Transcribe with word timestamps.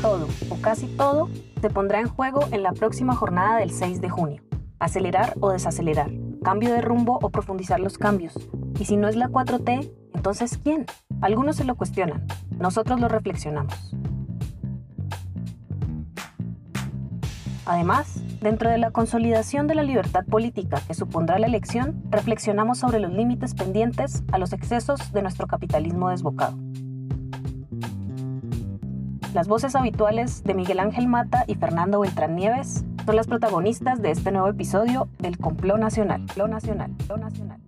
todo 0.00 0.28
o 0.48 0.56
casi 0.60 0.86
todo 0.86 1.28
se 1.60 1.70
pondrá 1.70 2.00
en 2.00 2.08
juego 2.08 2.46
en 2.52 2.62
la 2.62 2.72
próxima 2.72 3.14
jornada 3.14 3.58
del 3.58 3.70
6 3.70 4.00
de 4.00 4.08
junio. 4.08 4.42
Acelerar 4.78 5.34
o 5.40 5.50
desacelerar, 5.50 6.10
cambio 6.42 6.72
de 6.72 6.80
rumbo 6.80 7.18
o 7.22 7.30
profundizar 7.30 7.80
los 7.80 7.98
cambios. 7.98 8.34
Y 8.78 8.86
si 8.86 8.96
no 8.96 9.08
es 9.08 9.16
la 9.16 9.28
4T, 9.28 9.92
entonces 10.14 10.58
¿quién? 10.62 10.86
Algunos 11.20 11.56
se 11.56 11.64
lo 11.64 11.74
cuestionan, 11.74 12.26
nosotros 12.58 12.98
lo 12.98 13.08
reflexionamos. 13.08 13.94
Además, 17.66 18.22
dentro 18.40 18.70
de 18.70 18.78
la 18.78 18.90
consolidación 18.90 19.66
de 19.66 19.74
la 19.74 19.82
libertad 19.82 20.24
política 20.24 20.80
que 20.86 20.94
supondrá 20.94 21.38
la 21.38 21.46
elección, 21.46 22.02
reflexionamos 22.10 22.78
sobre 22.78 23.00
los 23.00 23.12
límites 23.12 23.54
pendientes 23.54 24.24
a 24.32 24.38
los 24.38 24.52
excesos 24.52 25.12
de 25.12 25.22
nuestro 25.22 25.46
capitalismo 25.46 26.08
desbocado. 26.08 26.56
Las 29.34 29.46
voces 29.46 29.76
habituales 29.76 30.42
de 30.42 30.54
Miguel 30.54 30.80
Ángel 30.80 31.06
Mata 31.06 31.44
y 31.46 31.54
Fernando 31.54 32.00
Beltrán 32.00 32.34
Nieves 32.34 32.84
son 33.06 33.14
las 33.14 33.28
protagonistas 33.28 34.02
de 34.02 34.10
este 34.10 34.32
nuevo 34.32 34.48
episodio 34.48 35.08
del 35.20 35.38
Complot 35.38 35.78
Nacional. 35.78 36.26
Lo 36.36 36.48
Nacional, 36.48 36.90
Lo 37.08 37.16
Nacional. 37.16 37.60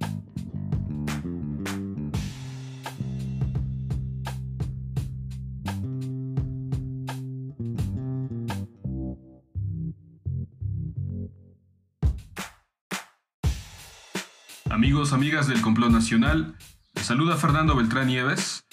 Amigos, 14.68 15.12
amigas 15.12 15.46
del 15.46 15.62
Complot 15.62 15.92
Nacional, 15.92 16.56
les 16.94 17.06
saluda 17.06 17.36
Fernando 17.36 17.76
Beltrán 17.76 18.08
Nieves. 18.08 18.64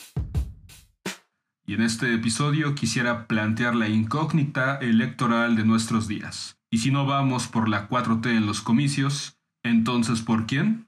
Y 1.69 1.75
en 1.75 1.83
este 1.83 2.11
episodio 2.15 2.73
quisiera 2.73 3.27
plantear 3.27 3.75
la 3.75 3.87
incógnita 3.87 4.77
electoral 4.77 5.55
de 5.55 5.65
nuestros 5.65 6.07
días. 6.07 6.57
Y 6.71 6.79
si 6.79 6.89
no 6.89 7.05
vamos 7.05 7.47
por 7.47 7.69
la 7.69 7.87
4T 7.87 8.35
en 8.35 8.47
los 8.47 8.61
comicios, 8.61 9.37
entonces 9.61 10.23
¿por 10.23 10.47
quién? 10.47 10.87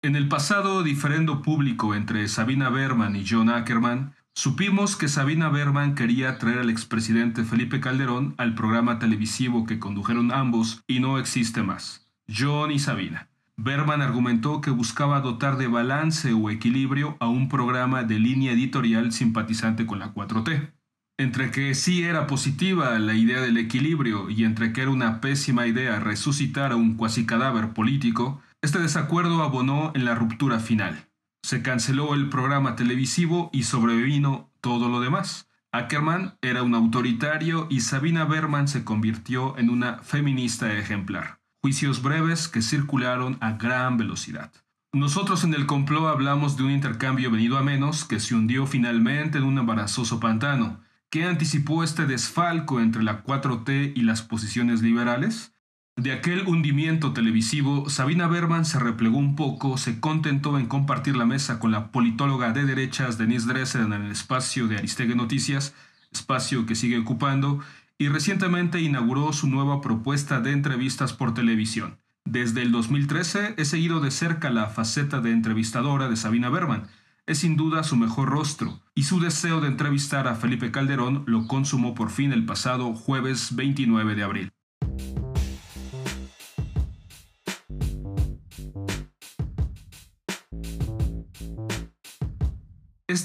En 0.00 0.14
el 0.14 0.28
pasado 0.28 0.84
diferendo 0.84 1.42
público 1.42 1.96
entre 1.96 2.28
Sabina 2.28 2.70
Berman 2.70 3.16
y 3.16 3.24
John 3.28 3.48
Ackerman, 3.50 4.14
Supimos 4.34 4.96
que 4.96 5.08
Sabina 5.08 5.50
Berman 5.50 5.94
quería 5.94 6.38
traer 6.38 6.60
al 6.60 6.70
expresidente 6.70 7.44
Felipe 7.44 7.80
Calderón 7.80 8.34
al 8.38 8.54
programa 8.54 8.98
televisivo 8.98 9.66
que 9.66 9.78
condujeron 9.78 10.32
ambos 10.32 10.82
y 10.86 11.00
no 11.00 11.18
existe 11.18 11.62
más. 11.62 12.01
John 12.34 12.70
y 12.70 12.78
Sabina. 12.78 13.28
Berman 13.56 14.00
argumentó 14.00 14.60
que 14.60 14.70
buscaba 14.70 15.20
dotar 15.20 15.58
de 15.58 15.66
balance 15.66 16.32
o 16.32 16.50
equilibrio 16.50 17.16
a 17.20 17.28
un 17.28 17.48
programa 17.48 18.02
de 18.02 18.18
línea 18.18 18.52
editorial 18.52 19.12
simpatizante 19.12 19.86
con 19.86 19.98
la 19.98 20.14
4T. 20.14 20.72
Entre 21.18 21.50
que 21.50 21.74
sí 21.74 22.02
era 22.02 22.26
positiva 22.26 22.98
la 22.98 23.14
idea 23.14 23.40
del 23.40 23.58
equilibrio 23.58 24.30
y 24.30 24.44
entre 24.44 24.72
que 24.72 24.82
era 24.82 24.90
una 24.90 25.20
pésima 25.20 25.66
idea 25.66 26.00
resucitar 26.00 26.72
a 26.72 26.76
un 26.76 26.94
cuasi 26.94 27.26
cadáver 27.26 27.74
político, 27.74 28.40
este 28.62 28.78
desacuerdo 28.78 29.42
abonó 29.42 29.92
en 29.94 30.04
la 30.06 30.14
ruptura 30.14 30.58
final. 30.58 31.08
Se 31.42 31.62
canceló 31.62 32.14
el 32.14 32.30
programa 32.30 32.76
televisivo 32.76 33.50
y 33.52 33.64
sobrevino 33.64 34.50
todo 34.60 34.88
lo 34.88 35.00
demás. 35.00 35.48
Ackerman 35.70 36.38
era 36.40 36.62
un 36.62 36.74
autoritario 36.74 37.66
y 37.68 37.80
Sabina 37.80 38.24
Berman 38.24 38.68
se 38.68 38.84
convirtió 38.84 39.58
en 39.58 39.68
una 39.68 39.98
feminista 39.98 40.72
ejemplar. 40.72 41.41
Juicios 41.64 42.02
breves 42.02 42.48
que 42.48 42.60
circularon 42.60 43.38
a 43.40 43.52
gran 43.52 43.96
velocidad. 43.96 44.50
Nosotros 44.92 45.44
en 45.44 45.54
el 45.54 45.66
complot 45.66 46.08
hablamos 46.08 46.56
de 46.56 46.64
un 46.64 46.72
intercambio 46.72 47.30
venido 47.30 47.56
a 47.56 47.62
menos 47.62 48.04
que 48.04 48.18
se 48.18 48.34
hundió 48.34 48.66
finalmente 48.66 49.38
en 49.38 49.44
un 49.44 49.58
embarazoso 49.58 50.18
pantano. 50.18 50.80
¿Qué 51.08 51.24
anticipó 51.24 51.84
este 51.84 52.06
desfalco 52.06 52.80
entre 52.80 53.04
la 53.04 53.22
4T 53.22 53.92
y 53.94 54.02
las 54.02 54.22
posiciones 54.22 54.82
liberales? 54.82 55.54
De 55.96 56.10
aquel 56.10 56.48
hundimiento 56.48 57.12
televisivo, 57.12 57.88
Sabina 57.88 58.26
Berman 58.26 58.64
se 58.64 58.80
replegó 58.80 59.18
un 59.18 59.36
poco, 59.36 59.78
se 59.78 60.00
contentó 60.00 60.58
en 60.58 60.66
compartir 60.66 61.14
la 61.14 61.26
mesa 61.26 61.60
con 61.60 61.70
la 61.70 61.92
politóloga 61.92 62.52
de 62.52 62.64
derechas 62.64 63.18
Denise 63.18 63.46
Dresser 63.46 63.82
en 63.82 63.92
el 63.92 64.10
espacio 64.10 64.66
de 64.66 64.78
Aristegui 64.78 65.14
Noticias, 65.14 65.74
espacio 66.10 66.66
que 66.66 66.74
sigue 66.74 66.98
ocupando, 66.98 67.60
y 67.98 68.08
recientemente 68.08 68.80
inauguró 68.80 69.32
su 69.32 69.48
nueva 69.48 69.80
propuesta 69.80 70.40
de 70.40 70.52
entrevistas 70.52 71.12
por 71.12 71.34
televisión. 71.34 71.98
Desde 72.24 72.62
el 72.62 72.72
2013 72.72 73.54
he 73.56 73.64
seguido 73.64 74.00
de 74.00 74.10
cerca 74.10 74.50
la 74.50 74.68
faceta 74.68 75.20
de 75.20 75.32
entrevistadora 75.32 76.08
de 76.08 76.16
Sabina 76.16 76.48
Berman. 76.48 76.88
Es 77.26 77.38
sin 77.38 77.56
duda 77.56 77.84
su 77.84 77.96
mejor 77.96 78.30
rostro, 78.30 78.80
y 78.94 79.04
su 79.04 79.20
deseo 79.20 79.60
de 79.60 79.68
entrevistar 79.68 80.26
a 80.26 80.34
Felipe 80.34 80.70
Calderón 80.70 81.24
lo 81.26 81.46
consumó 81.46 81.94
por 81.94 82.10
fin 82.10 82.32
el 82.32 82.44
pasado 82.44 82.94
jueves 82.94 83.54
29 83.54 84.14
de 84.14 84.22
abril. 84.22 84.52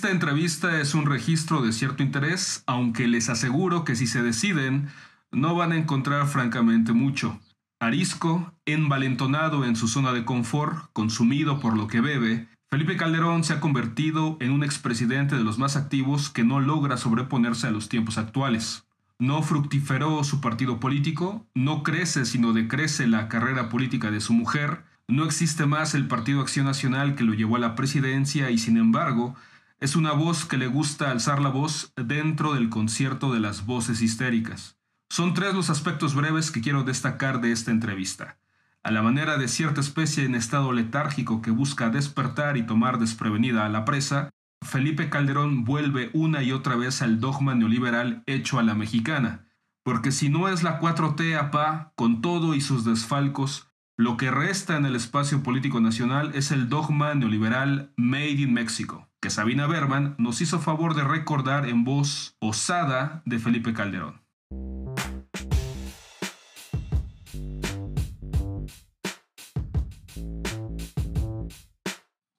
Esta 0.08 0.16
entrevista 0.16 0.80
es 0.80 0.96
un 0.96 1.06
registro 1.06 1.62
de 1.62 1.74
cierto 1.74 2.02
interés, 2.02 2.64
aunque 2.66 3.10
les 3.10 3.28
aseguro 3.28 3.84
que 3.84 3.98
si 3.98 4.08
se 4.08 4.24
deciden, 4.24 4.88
no 5.34 5.54
van 5.54 5.74
a 5.74 5.78
encontrar 5.78 6.28
francamente 6.28 6.94
mucho. 6.94 7.42
Arisco, 7.82 8.54
envalentonado 8.66 9.66
en 9.66 9.76
su 9.76 9.90
zona 9.90 10.14
de 10.14 10.24
confort, 10.24 10.90
consumido 10.94 11.60
por 11.60 11.76
lo 11.76 11.88
que 11.88 12.00
bebe, 12.00 12.48
Felipe 12.72 12.96
Calderón 12.96 13.44
se 13.44 13.52
ha 13.52 13.60
convertido 13.60 14.38
en 14.40 14.52
un 14.52 14.64
expresidente 14.64 15.36
de 15.36 15.44
los 15.44 15.58
más 15.58 15.76
activos 15.76 16.30
que 16.30 16.46
no 16.46 16.62
logra 16.62 16.96
sobreponerse 16.96 17.68
a 17.68 17.72
los 17.72 17.90
tiempos 17.90 18.18
actuales. 18.18 18.86
No 19.20 19.44
fructiferó 19.44 20.24
su 20.24 20.40
partido 20.40 20.80
político, 20.80 21.46
no 21.54 21.84
crece 21.84 22.24
sino 22.24 22.54
decrece 22.54 23.08
la 23.08 23.28
carrera 23.28 23.68
política 23.68 24.10
de 24.10 24.22
su 24.22 24.32
mujer, 24.32 24.86
no 25.10 25.26
existe 25.26 25.66
más 25.66 25.96
el 25.96 26.08
Partido 26.08 26.40
Acción 26.40 26.66
Nacional 26.66 27.16
que 27.16 27.26
lo 27.26 27.34
llevó 27.34 27.58
a 27.58 27.60
la 27.60 27.76
presidencia 27.76 28.52
y 28.52 28.58
sin 28.58 28.78
embargo 28.78 29.36
es 29.80 29.96
una 29.96 30.12
voz 30.12 30.46
que 30.46 30.58
le 30.58 30.66
gusta 30.66 31.12
alzar 31.12 31.40
la 31.40 31.50
voz 31.50 31.94
dentro 31.96 32.54
del 32.54 32.70
concierto 32.70 33.32
de 33.32 33.40
las 33.40 33.66
voces 33.66 34.02
histéricas. 34.02 34.78
Son 35.10 35.36
tres 35.36 35.54
los 35.54 35.70
aspectos 35.70 36.16
breves 36.16 36.50
que 36.50 36.62
quiero 36.62 36.84
destacar 36.84 37.42
de 37.42 37.52
esta 37.52 37.70
entrevista. 37.70 38.40
A 38.84 38.90
la 38.90 39.04
manera 39.04 39.38
de 39.38 39.48
cierta 39.48 39.80
especie 39.80 40.26
en 40.26 40.34
estado 40.34 40.72
letárgico 40.72 41.42
que 41.42 41.52
busca 41.52 41.90
despertar 41.90 42.58
y 42.58 42.66
tomar 42.66 42.98
desprevenida 42.98 43.66
a 43.66 43.70
la 43.70 43.86
presa, 43.86 44.32
Felipe 44.66 45.10
Calderón 45.10 45.64
vuelve 45.64 46.10
una 46.14 46.42
y 46.42 46.52
otra 46.52 46.76
vez 46.76 47.04
al 47.04 47.20
dogma 47.20 47.54
neoliberal 47.54 48.24
hecho 48.26 48.58
a 48.58 48.64
la 48.64 48.74
mexicana, 48.74 49.46
porque 49.84 50.12
si 50.12 50.30
no 50.30 50.50
es 50.50 50.64
la 50.64 50.80
4T 50.80 51.38
APA, 51.38 51.94
con 51.96 52.22
todo 52.22 52.56
y 52.56 52.62
sus 52.62 52.84
desfalcos, 52.84 53.70
lo 53.96 54.18
que 54.18 54.32
resta 54.32 54.76
en 54.76 54.86
el 54.86 54.96
espacio 54.96 55.44
político 55.44 55.80
nacional 55.80 56.32
es 56.34 56.52
el 56.52 56.68
dogma 56.68 57.14
neoliberal 57.14 57.94
Made 57.96 58.42
in 58.42 58.54
Mexico 58.54 59.07
que 59.22 59.30
Sabina 59.30 59.66
Berman 59.68 60.16
nos 60.18 60.42
hizo 60.42 60.60
favor 60.60 60.96
de 60.96 61.04
recordar 61.04 61.68
en 61.68 61.84
voz 61.84 62.36
osada 62.40 63.22
de 63.26 63.40
Felipe 63.40 63.74
Calderón. 63.74 64.22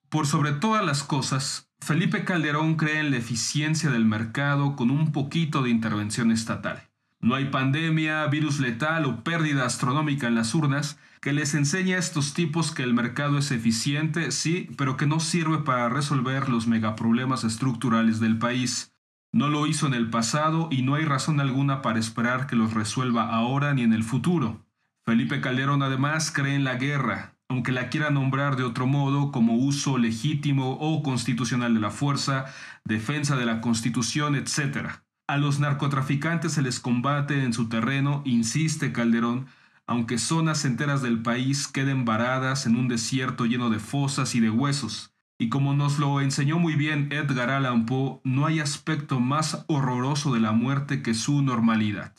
Por 0.09 0.27
sobre 0.27 0.53
todas 0.53 0.85
las 0.85 1.03
cosas, 1.03 1.71
Felipe 1.81 2.25
Calderón 2.25 2.77
cree 2.77 3.01
en 3.01 3.11
la 3.11 3.19
eficiencia 3.19 3.91
del 3.91 4.05
mercado 4.05 4.75
con 4.75 4.91
un 4.91 5.13
poquito 5.13 5.63
de 5.63 5.71
intervención 5.71 6.31
estatal. 6.31 6.89
No 7.21 7.35
hay 7.35 7.47
pandemia, 7.47 8.25
virus 8.27 8.61
letal 8.61 9.05
o 9.05 9.25
pérdida 9.25 9.65
astronómica 9.65 10.29
en 10.29 10.37
las 10.37 10.55
urnas 10.55 10.99
que 11.21 11.33
les 11.33 11.55
enseñe 11.55 11.95
a 11.95 11.99
estos 11.99 12.33
tipos 12.33 12.71
que 12.71 12.85
el 12.85 12.95
mercado 12.95 13.39
es 13.39 13.51
eficiente, 13.51 14.31
sí, 14.31 14.71
pero 14.77 14.97
que 14.97 15.07
no 15.07 15.19
sirve 15.19 15.59
para 15.59 15.89
resolver 15.89 16.49
los 16.49 16.69
megaproblemas 16.69 17.43
estructurales 17.43 18.21
del 18.21 18.39
país. 18.39 18.95
No 19.33 19.49
lo 19.49 19.67
hizo 19.67 19.87
en 19.87 19.95
el 19.95 20.11
pasado 20.11 20.69
y 20.71 20.83
no 20.83 20.95
hay 20.95 21.05
razón 21.05 21.41
alguna 21.41 21.83
para 21.83 21.99
esperar 21.99 22.47
que 22.47 22.57
los 22.57 22.73
resuelva 22.73 23.35
ahora 23.35 23.75
ni 23.75 23.83
en 23.83 23.93
el 23.93 24.05
futuro. 24.05 24.65
Felipe 25.05 25.41
Calderón 25.41 25.83
además 25.83 26.31
cree 26.31 26.55
en 26.55 26.65
la 26.65 26.77
guerra, 26.77 27.35
aunque 27.49 27.73
la 27.73 27.89
quiera 27.89 28.11
nombrar 28.11 28.57
de 28.57 28.63
otro 28.63 28.87
modo 28.87 29.33
como 29.33 29.55
uso 29.55 29.99
legítimo 29.99 30.79
o 30.81 31.03
constitucional 31.03 31.75
de 31.75 31.81
la 31.81 31.91
fuerza, 31.91 32.47
defensa 32.85 33.37
de 33.37 33.47
la 33.47 33.61
constitución, 33.61 34.35
etc. 34.35 35.03
A 35.29 35.37
los 35.37 35.61
narcotraficantes 35.61 36.53
se 36.53 36.63
les 36.63 36.81
combate 36.81 37.45
en 37.45 37.53
su 37.53 37.69
terreno, 37.69 38.23
insiste 38.25 38.93
Calderón, 38.93 39.45
aunque 39.87 40.17
zonas 40.17 40.65
enteras 40.65 41.03
del 41.03 41.21
país 41.21 41.69
queden 41.69 42.07
varadas 42.07 42.65
en 42.65 42.77
un 42.77 42.89
desierto 42.89 43.45
lleno 43.45 43.69
de 43.69 43.79
fosas 43.79 44.35
y 44.35 44.41
de 44.41 44.49
huesos. 44.49 45.13
Y 45.39 45.51
como 45.51 45.75
nos 45.75 45.99
lo 45.99 46.23
enseñó 46.23 46.59
muy 46.59 46.77
bien 46.77 47.13
Edgar 47.13 47.51
Allan 47.51 47.85
Poe, 47.85 48.23
no 48.25 48.47
hay 48.47 48.61
aspecto 48.61 49.21
más 49.21 49.67
horroroso 49.69 50.33
de 50.33 50.41
la 50.41 50.53
muerte 50.53 51.03
que 51.03 51.13
su 51.13 51.43
normalidad. 51.43 52.15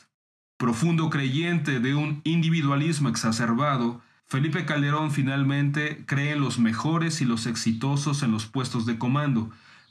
Profundo 0.58 1.10
creyente 1.10 1.80
de 1.80 1.96
un 1.96 2.22
individualismo 2.24 3.10
exacerbado, 3.10 4.02
Felipe 4.28 4.66
Calderón 4.66 5.10
finalmente 5.10 6.06
cree 6.06 6.34
en 6.34 6.42
los 6.42 6.60
mejores 6.60 7.22
y 7.22 7.26
los 7.26 7.48
exitosos 7.48 8.22
en 8.22 8.32
los 8.32 8.46
puestos 8.46 8.86
de 8.86 9.00
comando, 9.00 9.50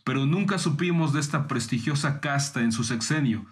pero 0.09 0.25
nunca 0.25 0.57
supimos 0.57 1.13
de 1.13 1.21
esta 1.21 1.47
prestigiosa 1.47 2.21
casta 2.21 2.63
en 2.63 2.73
su 2.73 2.83
sexenio. 2.83 3.45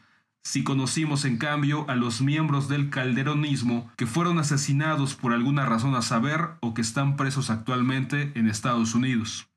Si 0.42 0.64
conocimos 0.64 1.26
en 1.26 1.36
cambio 1.36 1.84
a 1.86 1.96
los 1.96 2.22
miembros 2.22 2.66
del 2.66 2.88
calderonismo 2.88 3.92
que 3.98 4.06
fueron 4.06 4.38
asesinados 4.38 5.14
por 5.14 5.34
alguna 5.34 5.66
razón 5.66 5.94
a 5.94 6.00
saber 6.00 6.52
o 6.60 6.72
que 6.72 6.80
están 6.80 7.16
presos 7.18 7.50
actualmente 7.50 8.32
en 8.36 8.48
Estados 8.48 8.94
Unidos. 8.94 9.50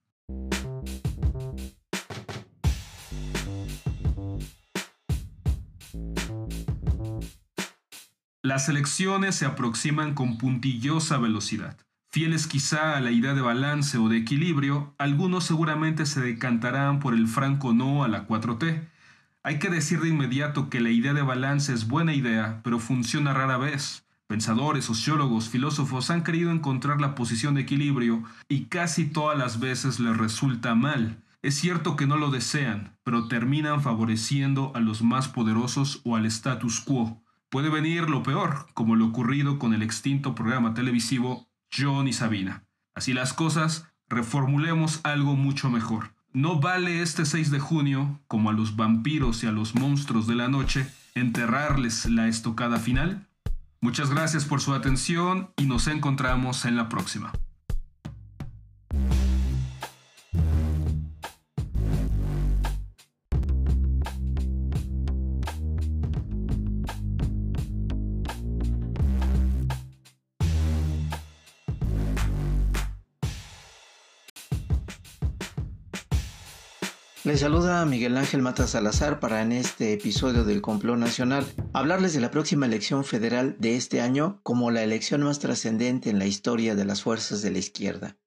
Las 8.44 8.68
elecciones 8.68 9.36
se 9.36 9.46
aproximan 9.46 10.14
con 10.14 10.38
puntillosa 10.38 11.18
velocidad. 11.18 11.78
Fieles 12.12 12.48
quizá 12.48 12.98
a 12.98 13.02
la 13.02 13.12
idea 13.12 13.36
de 13.36 13.42
balance 13.42 14.00
o 14.00 14.10
de 14.10 14.18
equilibrio, 14.18 14.96
algunos 14.98 15.44
seguramente 15.44 16.08
se 16.08 16.22
decantarán 16.22 17.00
por 17.00 17.14
el 17.14 17.28
franco 17.28 17.72
no 17.72 18.04
a 18.04 18.08
la 18.08 18.28
4T. 18.28 18.90
Hay 19.44 19.60
que 19.60 19.70
decir 19.70 20.02
de 20.02 20.10
inmediato 20.10 20.72
que 20.72 20.82
la 20.82 20.90
idea 20.90 21.14
de 21.14 21.22
balance 21.22 21.72
es 21.72 21.88
buena 21.88 22.16
idea, 22.16 22.62
pero 22.64 22.80
funciona 22.80 23.36
rara 23.36 23.58
vez. 23.58 24.08
Pensadores, 24.26 24.86
sociólogos, 24.86 25.50
filósofos 25.50 26.10
han 26.10 26.24
querido 26.24 26.50
encontrar 26.50 27.00
la 27.00 27.14
posición 27.14 27.54
de 27.54 27.62
equilibrio 27.62 28.24
y 28.48 28.66
casi 28.66 29.06
todas 29.06 29.38
las 29.38 29.60
veces 29.60 30.00
les 30.00 30.18
resulta 30.18 30.74
mal. 30.74 31.22
Es 31.44 31.60
cierto 31.60 31.96
que 31.96 32.08
no 32.08 32.18
lo 32.18 32.32
desean, 32.32 32.98
pero 33.04 33.28
terminan 33.28 33.84
favoreciendo 33.84 34.72
a 34.74 34.80
los 34.80 35.04
más 35.04 35.28
poderosos 35.28 36.02
o 36.06 36.16
al 36.16 36.26
status 36.26 36.80
quo. 36.80 37.22
Puede 37.50 37.70
venir 37.70 38.10
lo 38.10 38.24
peor, 38.24 38.66
como 38.74 38.96
lo 38.96 39.06
ocurrido 39.06 39.60
con 39.60 39.76
el 39.76 39.84
extinto 39.84 40.34
programa 40.34 40.74
televisivo 40.74 41.49
John 41.76 42.08
y 42.08 42.14
Sabina. 42.14 42.66
Así 42.94 43.14
las 43.14 43.34
cosas, 43.34 43.88
reformulemos 44.08 45.02
algo 45.04 45.36
mucho 45.36 45.70
mejor. 45.70 46.14
No 46.32 46.60
vale 46.60 47.02
este 47.02 47.26
6 47.26 47.50
de 47.52 47.60
junio, 47.60 48.20
como 48.28 48.50
a 48.50 48.54
los 48.54 48.76
vampiros 48.76 49.44
y 49.44 49.48
a 49.48 49.52
los 49.52 49.76
monstruos 49.76 50.28
de 50.28 50.36
la 50.36 50.48
noche, 50.48 50.88
enterrarles 51.16 52.06
la 52.06 52.28
estocada 52.28 52.78
final. 52.78 53.28
Muchas 53.82 54.10
gracias 54.10 54.46
por 54.46 54.62
su 54.62 54.74
atención 54.74 55.52
y 55.58 55.66
nos 55.66 55.88
encontramos 55.88 56.66
en 56.66 56.76
la 56.76 56.90
próxima. 56.90 57.32
Les 77.26 77.42
saluda 77.42 77.86
Miguel 77.86 78.16
Ángel 78.16 78.42
Mata 78.42 78.66
Salazar 78.66 79.20
para 79.20 79.42
en 79.42 79.52
este 79.52 79.92
episodio 79.92 80.46
del 80.46 80.62
Complot 80.62 80.98
Nacional 80.98 81.46
hablarles 81.74 82.14
de 82.14 82.22
la 82.22 82.32
próxima 82.32 82.66
elección 82.66 83.04
federal 83.04 83.58
de 83.60 83.76
este 83.76 84.00
año 84.00 84.40
como 84.42 84.72
la 84.72 84.84
elección 84.84 85.24
más 85.24 85.40
trascendente 85.40 86.10
en 86.10 86.18
la 86.18 86.28
historia 86.28 86.76
de 86.76 86.86
las 86.86 87.02
fuerzas 87.02 87.42
de 87.42 87.52
la 87.52 87.58
izquierda. 87.58 88.18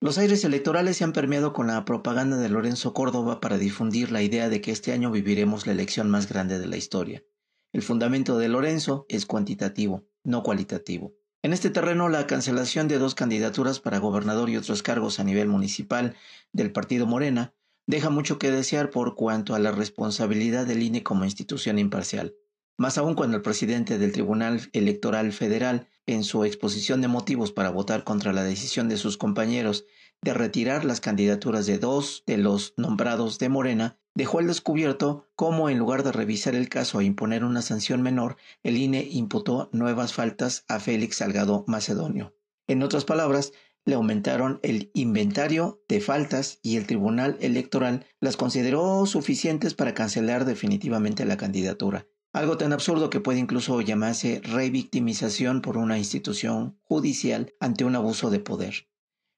Los 0.00 0.18
aires 0.18 0.44
electorales 0.44 0.96
se 0.96 1.02
han 1.02 1.12
permeado 1.12 1.52
con 1.52 1.66
la 1.66 1.84
propaganda 1.84 2.36
de 2.36 2.50
Lorenzo 2.50 2.94
Córdoba 2.94 3.40
para 3.40 3.58
difundir 3.58 4.12
la 4.12 4.22
idea 4.22 4.48
de 4.48 4.60
que 4.60 4.70
este 4.70 4.92
año 4.92 5.10
viviremos 5.10 5.66
la 5.66 5.72
elección 5.72 6.08
más 6.08 6.28
grande 6.28 6.60
de 6.60 6.68
la 6.68 6.76
historia. 6.76 7.24
El 7.72 7.82
fundamento 7.82 8.38
de 8.38 8.48
Lorenzo 8.48 9.06
es 9.08 9.26
cuantitativo, 9.26 10.06
no 10.22 10.44
cualitativo. 10.44 11.14
En 11.44 11.52
este 11.52 11.70
terreno, 11.70 12.08
la 12.08 12.28
cancelación 12.28 12.86
de 12.86 12.98
dos 12.98 13.16
candidaturas 13.16 13.80
para 13.80 13.98
gobernador 13.98 14.48
y 14.48 14.56
otros 14.56 14.84
cargos 14.84 15.18
a 15.18 15.24
nivel 15.24 15.48
municipal 15.48 16.14
del 16.52 16.70
partido 16.70 17.04
Morena 17.04 17.52
deja 17.88 18.10
mucho 18.10 18.38
que 18.38 18.52
desear 18.52 18.90
por 18.90 19.16
cuanto 19.16 19.56
a 19.56 19.58
la 19.58 19.72
responsabilidad 19.72 20.66
del 20.66 20.84
INE 20.84 21.02
como 21.02 21.24
institución 21.24 21.80
imparcial. 21.80 22.36
Más 22.78 22.96
aún 22.96 23.16
cuando 23.16 23.36
el 23.36 23.42
presidente 23.42 23.98
del 23.98 24.12
Tribunal 24.12 24.70
Electoral 24.72 25.32
Federal, 25.32 25.88
en 26.06 26.22
su 26.22 26.44
exposición 26.44 27.00
de 27.00 27.08
motivos 27.08 27.50
para 27.50 27.70
votar 27.70 28.04
contra 28.04 28.32
la 28.32 28.44
decisión 28.44 28.88
de 28.88 28.96
sus 28.96 29.18
compañeros 29.18 29.84
de 30.20 30.34
retirar 30.34 30.84
las 30.84 31.00
candidaturas 31.00 31.66
de 31.66 31.78
dos 31.78 32.22
de 32.24 32.38
los 32.38 32.72
nombrados 32.76 33.40
de 33.40 33.48
Morena, 33.48 33.98
dejó 34.14 34.38
al 34.38 34.46
descubierto 34.46 35.28
cómo 35.34 35.68
en 35.68 35.78
lugar 35.78 36.02
de 36.02 36.12
revisar 36.12 36.54
el 36.54 36.68
caso 36.68 37.00
e 37.00 37.04
imponer 37.04 37.44
una 37.44 37.62
sanción 37.62 38.02
menor, 38.02 38.36
el 38.62 38.76
INE 38.76 39.06
imputó 39.10 39.70
nuevas 39.72 40.12
faltas 40.12 40.64
a 40.68 40.80
Félix 40.80 41.16
Salgado 41.16 41.64
Macedonio. 41.66 42.34
En 42.66 42.82
otras 42.82 43.04
palabras, 43.04 43.52
le 43.84 43.94
aumentaron 43.94 44.60
el 44.62 44.90
inventario 44.94 45.82
de 45.88 46.00
faltas 46.00 46.60
y 46.62 46.76
el 46.76 46.86
Tribunal 46.86 47.36
Electoral 47.40 48.06
las 48.20 48.36
consideró 48.36 49.06
suficientes 49.06 49.74
para 49.74 49.94
cancelar 49.94 50.44
definitivamente 50.44 51.24
la 51.24 51.36
candidatura. 51.36 52.06
Algo 52.32 52.56
tan 52.56 52.72
absurdo 52.72 53.10
que 53.10 53.20
puede 53.20 53.40
incluso 53.40 53.80
llamarse 53.80 54.40
revictimización 54.42 55.60
por 55.60 55.76
una 55.76 55.98
institución 55.98 56.78
judicial 56.82 57.52
ante 57.60 57.84
un 57.84 57.94
abuso 57.94 58.30
de 58.30 58.38
poder. 58.38 58.88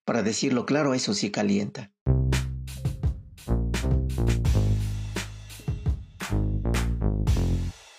Para 0.05 0.23
decirlo 0.23 0.67
claro, 0.67 0.95
eso 0.95 1.15
sí 1.15 1.31
calienta. 1.31 1.93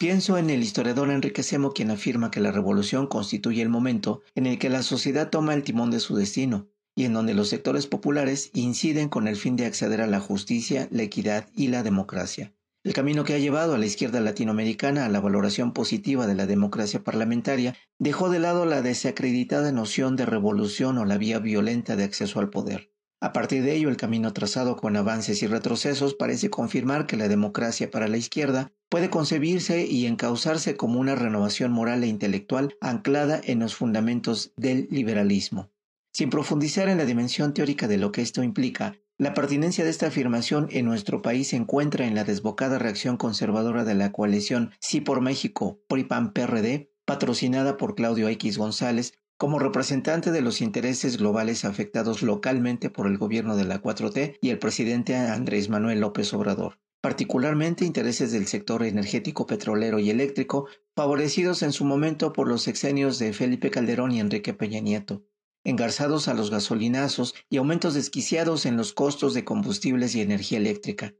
Pienso 0.05 0.37
en 0.37 0.51
el 0.51 0.61
historiador 0.61 1.09
Enrique 1.09 1.41
Semo 1.41 1.71
quien 1.73 1.89
afirma 1.89 2.29
que 2.29 2.39
la 2.39 2.51
revolución 2.51 3.07
constituye 3.07 3.63
el 3.63 3.69
momento 3.69 4.21
en 4.35 4.45
el 4.45 4.59
que 4.59 4.69
la 4.69 4.83
sociedad 4.83 5.31
toma 5.31 5.55
el 5.55 5.63
timón 5.63 5.89
de 5.89 5.99
su 5.99 6.15
destino 6.15 6.67
y 6.93 7.05
en 7.05 7.13
donde 7.13 7.33
los 7.33 7.49
sectores 7.49 7.87
populares 7.87 8.51
inciden 8.53 9.09
con 9.09 9.27
el 9.27 9.35
fin 9.35 9.55
de 9.55 9.65
acceder 9.65 10.01
a 10.01 10.05
la 10.05 10.19
justicia, 10.19 10.87
la 10.91 11.01
equidad 11.01 11.47
y 11.55 11.69
la 11.69 11.81
democracia. 11.81 12.53
El 12.83 12.93
camino 12.93 13.23
que 13.23 13.33
ha 13.33 13.39
llevado 13.39 13.73
a 13.73 13.79
la 13.79 13.87
izquierda 13.87 14.21
latinoamericana 14.21 15.05
a 15.05 15.09
la 15.09 15.21
valoración 15.21 15.73
positiva 15.73 16.27
de 16.27 16.35
la 16.35 16.45
democracia 16.45 17.03
parlamentaria 17.03 17.75
dejó 17.97 18.29
de 18.29 18.37
lado 18.37 18.67
la 18.67 18.83
desacreditada 18.83 19.71
noción 19.71 20.15
de 20.17 20.27
revolución 20.27 20.99
o 20.99 21.05
la 21.05 21.17
vía 21.17 21.39
violenta 21.39 21.95
de 21.95 22.03
acceso 22.03 22.39
al 22.39 22.51
poder. 22.51 22.91
A 23.25 23.33
partir 23.33 23.63
de 23.63 23.75
ello, 23.75 23.89
el 23.89 23.97
camino 23.97 24.33
trazado 24.33 24.75
con 24.77 24.95
avances 24.95 25.41
y 25.41 25.47
retrocesos 25.47 26.13
parece 26.13 26.51
confirmar 26.51 27.07
que 27.07 27.17
la 27.17 27.27
democracia 27.27 27.89
para 27.89 28.07
la 28.07 28.17
izquierda 28.17 28.71
puede 28.87 29.09
concebirse 29.09 29.87
y 29.87 30.05
encauzarse 30.05 30.77
como 30.77 30.99
una 30.99 31.15
renovación 31.15 31.71
moral 31.71 32.03
e 32.03 32.07
intelectual 32.07 32.77
anclada 32.81 33.41
en 33.43 33.61
los 33.61 33.73
fundamentos 33.73 34.53
del 34.57 34.87
liberalismo. 34.91 35.71
Sin 36.13 36.29
profundizar 36.29 36.87
en 36.87 36.99
la 36.99 37.05
dimensión 37.05 37.55
teórica 37.55 37.87
de 37.87 37.97
lo 37.97 38.11
que 38.11 38.21
esto 38.21 38.43
implica, 38.43 38.95
la 39.17 39.33
pertinencia 39.33 39.83
de 39.83 39.89
esta 39.89 40.05
afirmación 40.05 40.67
en 40.69 40.85
nuestro 40.85 41.23
país 41.23 41.47
se 41.47 41.55
encuentra 41.55 42.05
en 42.05 42.13
la 42.13 42.25
desbocada 42.25 42.77
reacción 42.77 43.17
conservadora 43.17 43.85
de 43.85 43.95
la 43.95 44.11
coalición 44.11 44.69
Sí 44.79 45.01
por 45.01 45.21
México, 45.21 45.79
PRI-PAN-PRD, 45.87 46.91
patrocinada 47.05 47.77
por 47.77 47.95
Claudio 47.95 48.29
X 48.29 48.59
González, 48.59 49.13
como 49.37 49.59
representante 49.59 50.31
de 50.31 50.41
los 50.41 50.61
intereses 50.61 51.17
globales 51.17 51.65
afectados 51.65 52.21
localmente 52.21 52.89
por 52.89 53.07
el 53.07 53.17
gobierno 53.17 53.55
de 53.55 53.65
la 53.65 53.81
4T 53.81 54.37
y 54.41 54.49
el 54.49 54.59
presidente 54.59 55.15
Andrés 55.15 55.69
Manuel 55.69 55.99
López 55.99 56.33
Obrador 56.33 56.79
particularmente 57.05 57.85
intereses 57.85 58.31
del 58.31 58.47
sector 58.47 58.81
energético 58.81 59.45
petrolero 59.45 59.99
y 59.99 60.09
eléctrico, 60.09 60.67
favorecidos 60.95 61.61
en 61.61 61.71
su 61.71 61.85
momento 61.85 62.33
por 62.33 62.47
los 62.47 62.63
sexenios 62.63 63.19
de 63.19 63.31
Felipe 63.31 63.69
Calderón 63.69 64.11
y 64.11 64.19
Enrique 64.19 64.55
Peña 64.55 64.79
Nieto, 64.79 65.23
engarzados 65.63 66.27
a 66.27 66.33
los 66.33 66.49
gasolinazos 66.49 67.35
y 67.47 67.57
aumentos 67.57 67.93
desquiciados 67.93 68.65
en 68.65 68.75
los 68.75 68.91
costos 68.91 69.35
de 69.35 69.45
combustibles 69.45 70.15
y 70.15 70.21
energía 70.21 70.57
eléctrica, 70.57 71.13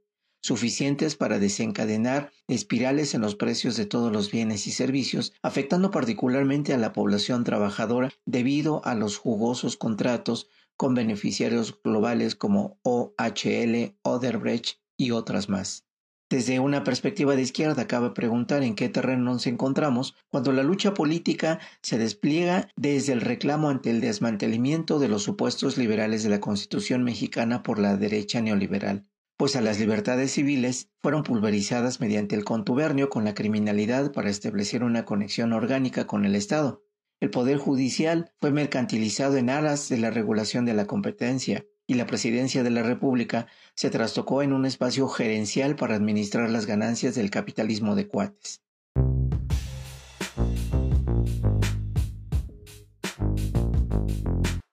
suficientes 0.46 1.16
para 1.16 1.40
desencadenar 1.40 2.30
espirales 2.46 3.14
en 3.14 3.20
los 3.20 3.34
precios 3.34 3.76
de 3.76 3.84
todos 3.84 4.12
los 4.12 4.30
bienes 4.30 4.68
y 4.68 4.70
servicios, 4.70 5.32
afectando 5.42 5.90
particularmente 5.90 6.72
a 6.72 6.78
la 6.78 6.92
población 6.92 7.42
trabajadora 7.42 8.12
debido 8.26 8.80
a 8.84 8.94
los 8.94 9.18
jugosos 9.18 9.76
contratos 9.76 10.48
con 10.76 10.94
beneficiarios 10.94 11.76
globales 11.82 12.36
como 12.36 12.78
OHL, 12.84 13.96
Oderbrecht 14.02 14.78
y 14.96 15.10
otras 15.10 15.48
más. 15.48 15.84
Desde 16.30 16.60
una 16.60 16.84
perspectiva 16.84 17.34
de 17.34 17.42
izquierda 17.42 17.88
cabe 17.88 18.10
preguntar 18.10 18.62
en 18.62 18.76
qué 18.76 18.88
terreno 18.88 19.32
nos 19.32 19.48
encontramos 19.48 20.14
cuando 20.28 20.52
la 20.52 20.62
lucha 20.62 20.94
política 20.94 21.58
se 21.82 21.98
despliega 21.98 22.68
desde 22.76 23.12
el 23.12 23.20
reclamo 23.20 23.68
ante 23.68 23.90
el 23.90 24.00
desmantelamiento 24.00 25.00
de 25.00 25.08
los 25.08 25.24
supuestos 25.24 25.76
liberales 25.76 26.22
de 26.22 26.30
la 26.30 26.40
Constitución 26.40 27.02
mexicana 27.02 27.64
por 27.64 27.80
la 27.80 27.96
derecha 27.96 28.40
neoliberal, 28.40 29.06
pues 29.36 29.54
a 29.54 29.60
las 29.60 29.78
libertades 29.78 30.32
civiles 30.32 30.88
fueron 31.02 31.22
pulverizadas 31.22 32.00
mediante 32.00 32.34
el 32.34 32.44
contubernio 32.44 33.10
con 33.10 33.24
la 33.24 33.34
criminalidad 33.34 34.12
para 34.12 34.30
establecer 34.30 34.82
una 34.82 35.04
conexión 35.04 35.52
orgánica 35.52 36.06
con 36.06 36.24
el 36.24 36.34
Estado. 36.34 36.82
El 37.20 37.30
poder 37.30 37.58
judicial 37.58 38.32
fue 38.40 38.50
mercantilizado 38.50 39.36
en 39.36 39.50
aras 39.50 39.88
de 39.88 39.98
la 39.98 40.10
regulación 40.10 40.64
de 40.64 40.74
la 40.74 40.86
competencia, 40.86 41.66
y 41.86 41.94
la 41.94 42.06
presidencia 42.06 42.64
de 42.64 42.70
la 42.70 42.82
República 42.82 43.46
se 43.74 43.90
trastocó 43.90 44.42
en 44.42 44.52
un 44.52 44.66
espacio 44.66 45.06
gerencial 45.08 45.76
para 45.76 45.94
administrar 45.94 46.50
las 46.50 46.66
ganancias 46.66 47.14
del 47.14 47.30
capitalismo 47.30 47.94
de 47.94 48.08
cuates. 48.08 48.62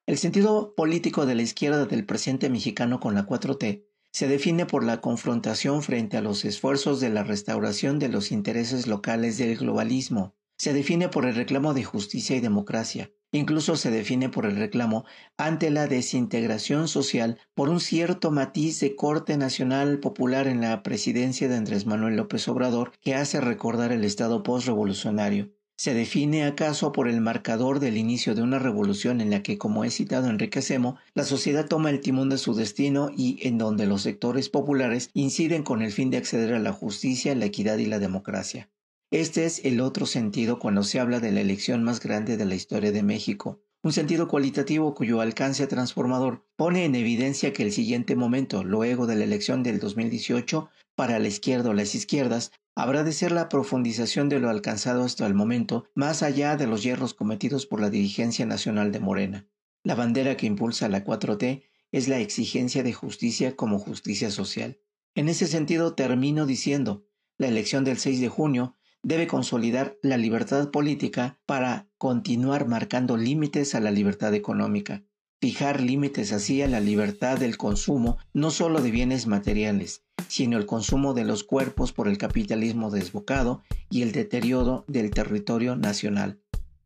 El 0.07 0.17
sentido 0.17 0.73
político 0.75 1.25
de 1.25 1.35
la 1.35 1.41
izquierda 1.43 1.85
del 1.85 2.05
presente 2.05 2.49
mexicano 2.49 2.99
con 2.99 3.13
la 3.13 3.27
4T 3.27 3.83
se 4.13 4.27
define 4.27 4.67
por 4.67 4.83
la 4.83 5.01
confrontación 5.01 5.81
frente 5.81 6.17
a 6.17 6.21
los 6.21 6.45
esfuerzos 6.45 6.99
de 6.99 7.09
la 7.09 7.23
restauración 7.23 7.97
de 7.97 8.09
los 8.09 8.31
intereses 8.31 8.85
locales 8.85 9.39
del 9.39 9.57
globalismo. 9.57 10.35
Se 10.55 10.71
define 10.71 11.09
por 11.09 11.25
el 11.25 11.33
reclamo 11.33 11.73
de 11.73 11.83
justicia 11.83 12.35
y 12.35 12.39
democracia. 12.39 13.11
Incluso 13.31 13.75
se 13.75 13.89
define 13.89 14.29
por 14.29 14.45
el 14.45 14.55
reclamo 14.55 15.05
ante 15.35 15.71
la 15.71 15.87
desintegración 15.87 16.87
social 16.87 17.39
por 17.55 17.69
un 17.69 17.79
cierto 17.79 18.29
matiz 18.29 18.79
de 18.79 18.95
corte 18.95 19.35
nacional 19.35 19.99
popular 19.99 20.45
en 20.45 20.61
la 20.61 20.83
presidencia 20.83 21.49
de 21.49 21.55
Andrés 21.55 21.87
Manuel 21.87 22.15
López 22.15 22.47
Obrador 22.47 22.91
que 23.01 23.15
hace 23.15 23.41
recordar 23.41 23.91
el 23.91 24.03
Estado 24.03 24.43
postrevolucionario. 24.43 25.49
¿Se 25.75 25.93
define 25.93 26.45
acaso 26.45 26.91
por 26.91 27.07
el 27.07 27.19
marcador 27.19 27.79
del 27.79 27.97
inicio 27.97 28.35
de 28.35 28.41
una 28.41 28.59
revolución 28.59 29.21
en 29.21 29.31
la 29.31 29.41
que, 29.41 29.57
como 29.57 29.83
he 29.83 29.89
citado 29.89 30.29
Enrique 30.29 30.61
Semo, 30.61 30.97
la 31.13 31.23
sociedad 31.23 31.67
toma 31.67 31.89
el 31.89 31.99
timón 31.99 32.29
de 32.29 32.37
su 32.37 32.53
destino 32.53 33.09
y 33.15 33.39
en 33.47 33.57
donde 33.57 33.87
los 33.87 34.03
sectores 34.03 34.49
populares 34.49 35.09
inciden 35.13 35.63
con 35.63 35.81
el 35.81 35.91
fin 35.91 36.11
de 36.11 36.17
acceder 36.17 36.53
a 36.53 36.59
la 36.59 36.73
justicia, 36.73 37.35
la 37.35 37.45
equidad 37.45 37.79
y 37.79 37.87
la 37.87 37.99
democracia? 37.99 38.69
Este 39.11 39.45
es 39.45 39.65
el 39.65 39.81
otro 39.81 40.05
sentido 40.05 40.59
cuando 40.59 40.83
se 40.83 40.99
habla 40.99 41.19
de 41.19 41.31
la 41.31 41.41
elección 41.41 41.83
más 41.83 41.99
grande 41.99 42.37
de 42.37 42.45
la 42.45 42.55
historia 42.55 42.91
de 42.91 43.03
México, 43.03 43.59
un 43.83 43.91
sentido 43.91 44.29
cualitativo 44.29 44.93
cuyo 44.93 45.19
alcance 45.19 45.67
transformador 45.67 46.47
pone 46.55 46.85
en 46.85 46.95
evidencia 46.95 47.51
que 47.51 47.63
el 47.63 47.71
siguiente 47.71 48.15
momento, 48.15 48.63
luego 48.63 49.07
de 49.07 49.15
la 49.15 49.25
elección 49.25 49.61
del 49.61 49.79
2018, 49.79 50.69
para 50.95 51.19
la 51.19 51.27
izquierda 51.27 51.69
o 51.69 51.73
las 51.73 51.93
izquierdas, 51.93 52.51
habrá 52.75 53.03
de 53.03 53.11
ser 53.11 53.31
la 53.31 53.49
profundización 53.49 54.29
de 54.29 54.39
lo 54.39 54.49
alcanzado 54.49 55.03
hasta 55.03 55.25
el 55.27 55.33
momento, 55.33 55.89
más 55.95 56.23
allá 56.23 56.55
de 56.57 56.67
los 56.67 56.83
hierros 56.83 57.13
cometidos 57.13 57.65
por 57.65 57.79
la 57.79 57.89
dirigencia 57.89 58.45
nacional 58.45 58.91
de 58.91 58.99
Morena. 58.99 59.47
La 59.83 59.95
bandera 59.95 60.37
que 60.37 60.47
impulsa 60.47 60.89
la 60.89 61.03
4T 61.03 61.63
es 61.91 62.07
la 62.07 62.19
exigencia 62.19 62.81
de 62.83 62.93
justicia 62.93 63.55
como 63.55 63.79
justicia 63.79 64.31
social. 64.31 64.79
En 65.13 65.29
ese 65.29 65.45
sentido 65.45 65.93
termino 65.93 66.45
diciendo, 66.45 67.05
la 67.37 67.47
elección 67.47 67.83
del 67.83 67.97
6 67.97 68.21
de 68.21 68.29
junio 68.29 68.75
debe 69.03 69.27
consolidar 69.27 69.97
la 70.01 70.17
libertad 70.17 70.71
política 70.71 71.39
para 71.45 71.89
continuar 71.97 72.67
marcando 72.67 73.17
límites 73.17 73.75
a 73.75 73.79
la 73.79 73.91
libertad 73.91 74.33
económica, 74.33 75.03
fijar 75.43 75.81
límites 75.81 76.31
así 76.31 76.61
a 76.61 76.69
la 76.69 76.79
libertad 76.79 77.37
del 77.37 77.57
consumo 77.57 78.17
no 78.31 78.49
solo 78.49 78.81
de 78.81 78.91
bienes 78.91 79.27
materiales, 79.27 80.01
sino 80.29 80.57
el 80.57 80.65
consumo 80.65 81.13
de 81.13 81.25
los 81.25 81.43
cuerpos 81.43 81.91
por 81.91 82.07
el 82.07 82.17
capitalismo 82.17 82.89
desbocado 82.89 83.61
y 83.89 84.03
el 84.03 84.13
deterioro 84.13 84.85
del 84.87 85.11
territorio 85.11 85.75
nacional. 85.75 86.39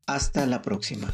Hasta 0.07 0.47
la 0.47 0.63
próxima. 0.63 1.13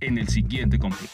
en 0.00 0.18
el 0.18 0.28
siguiente 0.28 0.78
complot. 0.78 1.10